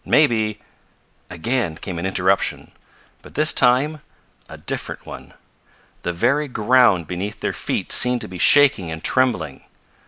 [0.03, 0.57] Maybe"
[1.29, 2.71] Again came an interruption,
[3.21, 4.01] but this time
[4.49, 5.35] a different one.
[6.01, 9.63] The very ground beneath their feet seemed to be shaking and trembling.